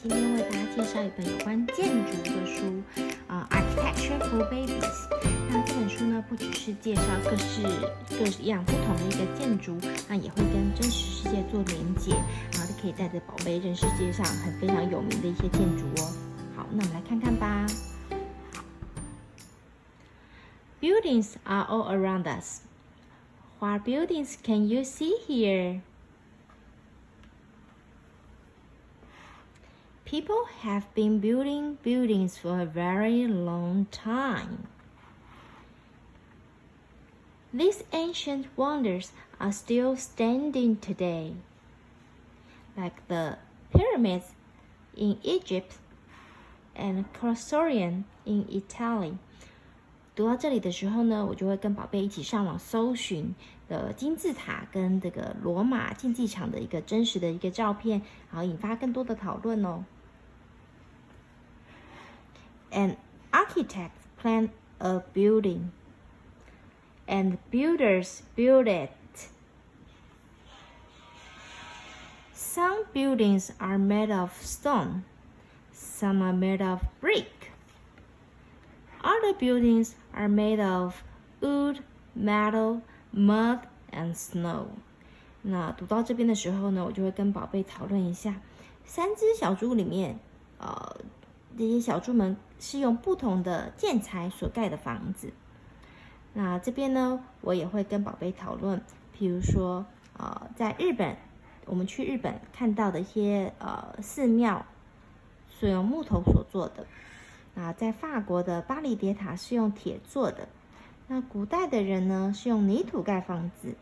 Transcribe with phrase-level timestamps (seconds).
[0.00, 2.82] 今天为大家介绍一本有关建筑的书，
[3.26, 5.08] 啊，Architecture for Babies。
[5.50, 7.62] 那这本书呢，不只是介绍各式
[8.10, 9.76] 各样不同的一个建筑，
[10.08, 12.12] 那也会跟真实世界做连接，
[12.52, 16.12] 然后就可以带着宝贝认识世界上很非常有名的一些建筑哦。
[16.56, 17.66] 好，那我们来看看吧。
[20.80, 22.60] Buildings are all around us.
[23.58, 25.80] What buildings can you see here?
[30.07, 34.67] People have been building buildings for a very long time.
[37.51, 41.33] These ancient wonders are still standing today,
[42.75, 43.37] like the
[43.73, 44.33] pyramids
[44.95, 45.77] in Egypt
[46.75, 49.17] and Colosseum in Italy.
[50.15, 53.33] 读到这里的时候呢，我就会跟宝贝一起上网搜寻
[53.67, 57.99] 的金字塔跟这个罗马竞技场的一个真实的一个照片，
[58.31, 59.83] 然后引发更多的讨论哦。
[62.71, 62.97] An
[63.31, 65.71] architect planned a building,
[67.07, 68.91] and builders built it.
[72.33, 75.03] Some buildings are made of stone,
[75.71, 77.51] some are made of brick.
[79.03, 81.03] Other buildings are made of
[81.41, 81.83] wood,
[82.15, 82.81] metal,
[83.11, 83.59] mud,
[83.91, 84.67] and snow.
[85.41, 88.35] 那读到这边的时候呢，我就会跟宝贝讨论一下，
[88.85, 90.19] 三只小猪里面，
[90.57, 90.95] 呃，
[91.58, 95.32] 这些小猪们是用不同的建材所盖的房子。
[96.32, 98.80] 那这边呢，我也会跟宝贝讨论，
[99.18, 99.84] 譬如说，
[100.16, 101.16] 呃，在日本，
[101.66, 104.64] 我们去日本看到的一些呃寺庙，
[105.50, 106.86] 是用木头所做的。
[107.54, 110.48] 那在法国的巴黎铁塔是用铁做的。
[111.08, 113.74] 那古代的人呢，是用泥土盖房子。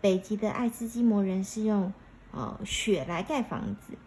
[0.00, 1.92] 北极的爱斯基摩人是用
[2.32, 3.98] 呃雪来盖房子。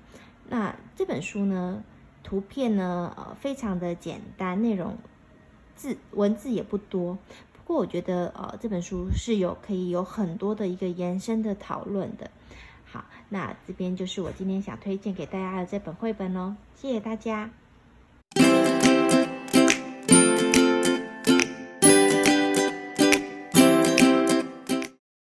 [0.50, 1.84] 那这本书呢？
[2.26, 4.98] 图片呢，呃，非常的简单，内容
[5.76, 7.18] 字文字也不多。
[7.54, 12.30] 不过我觉得，呃，这本书是有可以有很多的一个延伸的讨论的。
[12.84, 17.52] 好，那这边就是我今天想推荐给大家的这本绘本哦，谢谢大家。